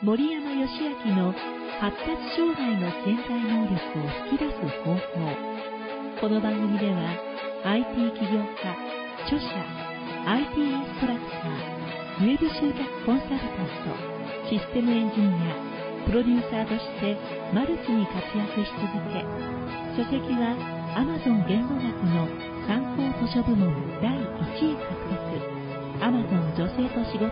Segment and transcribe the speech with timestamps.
[0.00, 0.70] 森山義
[1.06, 1.34] 明の
[1.80, 5.00] 発達障害の潜在能力を引き出す方法。
[6.20, 7.18] この番組では
[7.64, 8.78] IT 起業家
[9.26, 9.48] 著者
[10.24, 17.18] IT インストラクターウェブ集客コンサルタントシステムエンジニアプロデューサーとして
[17.52, 19.26] マルチに活躍し続け
[19.98, 20.54] 書籍は
[20.94, 22.30] Amazon 言語学の
[22.70, 24.94] 参考図書部門第1位獲
[25.42, 25.57] 得。
[26.00, 27.28] Amazon 女性と仕事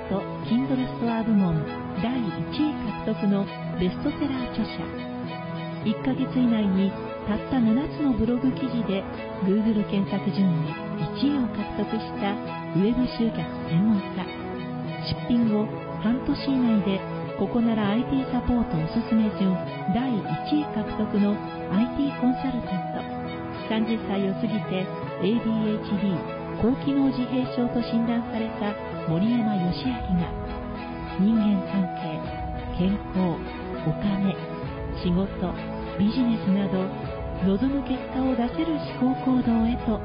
[0.51, 1.55] Kindle ストア部門
[2.03, 2.75] 第1位
[3.07, 3.47] 獲得の
[3.79, 4.83] ベストセラー著者。
[5.87, 6.91] 1ヶ月以内に
[7.29, 9.05] たった7つのブログ記事で
[9.47, 10.75] Google 検索順位
[11.15, 12.35] 1位を獲得した
[12.75, 13.39] ウェブ集客
[13.71, 14.27] 専門家。
[15.07, 15.67] 出品後
[16.03, 17.01] 半年以内で
[17.39, 19.55] ここなら IT サポートおすすめ順
[19.95, 21.37] 第1位獲得の
[21.71, 23.17] IT コンサルタント。
[23.71, 24.87] 30歳を過ぎて
[25.23, 28.75] ADHD 高機能自閉症と診断された
[29.09, 30.27] 森山義明が
[31.21, 32.19] 人間関係
[32.77, 33.39] 健康
[33.87, 34.35] お金
[34.99, 35.55] 仕事
[35.97, 36.83] ビジネスなど
[37.47, 40.01] 望む結果を出せる思考行動へと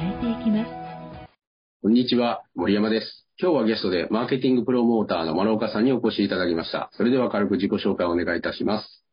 [0.00, 0.70] 変えていきます。
[1.80, 3.28] こんにちは森山です。
[3.40, 6.90] 今日はゲストでマーケティングプロモーターの丸岡さんにお越しいただきました。
[6.94, 9.04] それでは軽く自己紹介をお願いいたします。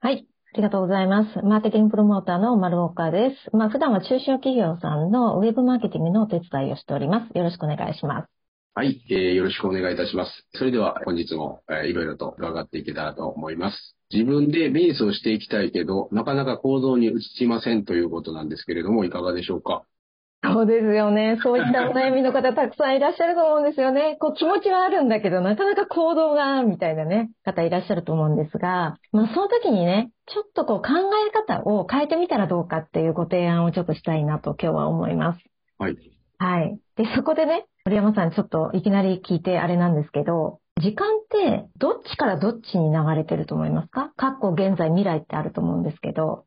[0.00, 0.26] はい。
[0.26, 1.42] あありがとうございます。
[1.42, 3.56] マーケティングプロモーターの丸岡です。
[3.56, 7.36] まあ、普段は中小企業さんのウェブマーケティングのお手伝いをしております。
[7.36, 8.28] よろしくお願いします。
[8.76, 10.30] はい、えー、よろしくお願いいたします。
[10.52, 13.96] それでは本日も、えー、いろいろと伺っていけたらと思います。
[14.12, 19.82] 自分でベースをしていきたいけど、なかなか行動に移しませんということなんですけれども、いかがでしょうか？
[20.52, 21.38] そうですよね。
[21.42, 24.16] そういったお悩みの方たくさんいらっしゃると思うんですよね。
[24.20, 30.88] こう気持ちはあるんだけど、なかなか行動が、みたいなね、方いらっしゃると思うんですが、まあその時にね、ちょっとこう考
[31.28, 35.40] え方を変えてみたらどうかっていうご提案をちょっとしたいなと今日は思います。
[35.78, 35.96] はい。
[36.38, 36.78] はい。
[36.96, 44.12] で、そこでね、森山さんちょっといきなり聞いてあれなんですけど、時間ってどっちからどっちに流れてると思いますか？
[44.16, 46.44] 過去、現在、未来ってあると思うんですけど。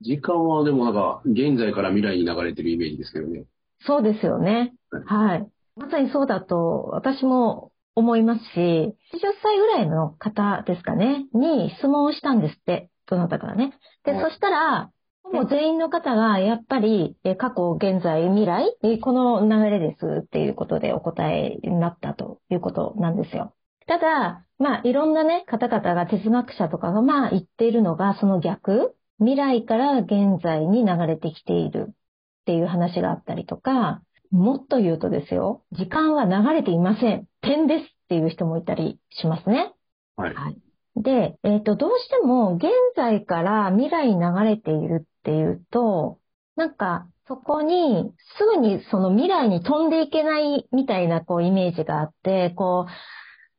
[0.00, 3.44] 時間はでもなんか、現在から未来に流れてるイメージですけどね。
[3.86, 4.74] そうですよね。
[5.06, 5.46] はい。
[5.76, 8.92] まさにそうだと私も思いますし、80
[9.42, 13.72] 歳ぐらいの方ですかね、に質問をしたんですって、どなたからね。
[14.04, 14.90] で、そしたら、
[15.32, 23.52] もう全員の方がやっぱり過去、現在、未来、この流れですっていうことでお答えになったということなんですよ。
[23.86, 31.94] ただ、まあいろんなね、方々が哲学者とかがまあ言っているのがその逆、未来から現在に流れてきているっ
[32.46, 37.26] ていう話があったりとか、もっと言うとですよ、時間は流れていません。
[37.40, 39.72] 点ですっていう人もいたりしますね。
[40.16, 40.34] はい。
[40.34, 40.56] はい、
[40.96, 46.18] で、えっ、ー、と、どうしても現在から未来に流れているっていうと、
[46.56, 52.90] なんか、そこに、すぐにその未来に飛んでいけないみたいなこうイメージがあって、こう、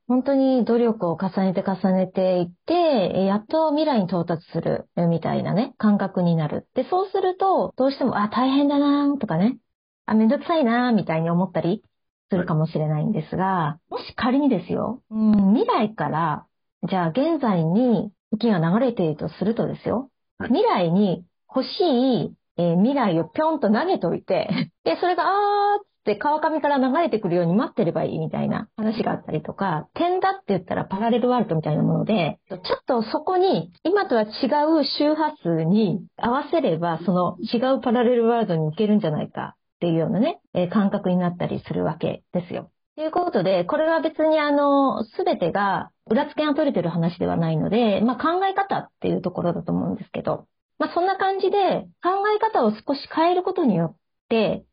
[0.09, 6.67] 本当に努力を重ねて重ねていって、やっと未来に到達するみたいなね、感覚になる。
[6.73, 9.59] で、そうすると、どうしても、あ、大変だなとかね、
[10.07, 11.83] あ、めんどくさいなみたいに思ったり
[12.31, 16.47] するかもしれないんですが、もし仮にですよ、うん、未来から、
[16.89, 20.09] じゃあ現在に時が流れているとするとですよ、
[20.39, 42.71] 未来に欲しい、えー、未来をぴょんと投げといて、 で、それが、あーって川上から流れてくるように待ってればいいみたいな話があったりとか、点だって言ったらパラレルワールドみたいなもので、ちょっとそこに今とは違う周波数に合わせれば、その違うパラレルワールドに行けるんじゃないかっていうようなね、え感覚になったりするわけですよ。
[42.95, 50.47] ということで、これは別にあの、すべてが裏付けが取れてる話ではないので、まあ考え方っていうところだと思うんですけど、
[50.79, 53.98] まあそんな感じで考え方を少し変えることによって、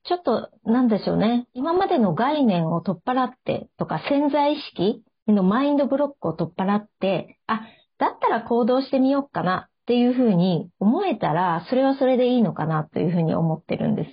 [0.04, 7.62] ちょっとなんでしょうね、今までの概念を取っ払ってとか潜在意識のマインドブロックを取っ払って、あ、
[7.98, 14.10] だったら行動してみようかなっていうふうに思えたら、それはそれでいいのかなというふうに思ってるんです。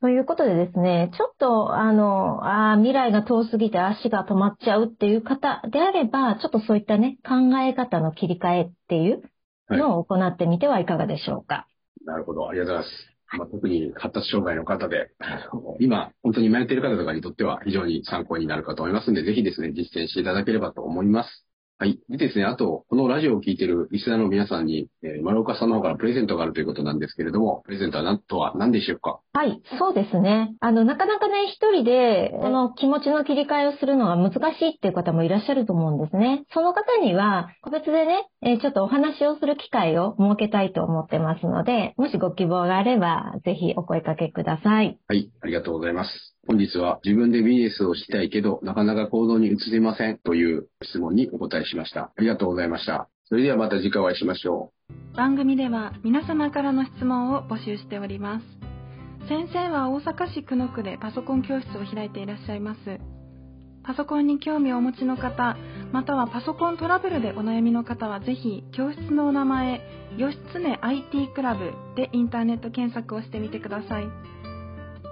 [0.00, 9.22] ということでですね、ちょっと、あの、あ未来が遠すぎて足が止まっちゃうっていう方であれば、ちょっとそういったね、考え方の切り替えっていう
[9.68, 11.54] のを行ってみてはいかがでしょうか。
[11.54, 11.66] は
[12.02, 12.48] い、なるほど。
[12.48, 13.09] ありがとうございます。
[13.38, 15.10] まあ、特に発達障害の方で、
[15.78, 21.49] 今、本当に迷っている方とかにとっては非常に参考になるかと思いますので、ぜひですね、実践していただければと思います。
[21.80, 21.98] はい。
[22.10, 29.20] でですね、あと、このラジオを聞いているリスナーの皆さんに、えー、丸岡さんの方からプレゼントがあるということなんですけれども、プレゼントは何とは何でしょうか？
[29.32, 30.54] はい、そうですね。
[30.60, 36.44] あの、なかなかね、一人で、この気持ちの切り替えをするのが難しいっていう方もいらっしゃると思うんですね。
[36.52, 44.98] その方には、個別でね、えー、ちょっとお話をする機会を設けたいと思ってますので、もしご希望があれば、ぜひお声かけください。
[45.08, 46.36] はい、ありがとうございます。
[46.46, 52.12] 本日は自分でビジネスをしたいけど、なかなか行動に移せませんという質問にお答えしました。
[52.16, 53.08] ありがとうございました。
[53.28, 54.72] それではまた次回お会いしましょ
[55.12, 55.16] う。
[55.16, 58.46] 番組では皆様からの質問を募集しております。
[59.28, 62.98] 先生は大阪市久野区でパソコン教室を開いていらっしゃいます。
[63.82, 65.56] パソコンに興味をお持ちの方、
[65.92, 69.80] またはパソコントラブルでお悩みの方はぜひ教室のお名前、
[70.16, 74.08] 義経 IT クラブでインターネット検索をしてみてください。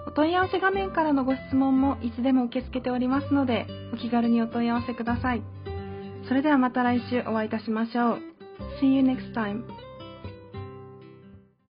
[0.08, 5.42] お問い合わせ画面からのご質問もいつでも受け付けておりますので、お気軽にお問い合わせください。
[6.26, 8.18] それではまた来週お会いいたしましょう。
[8.80, 9.64] See you next time.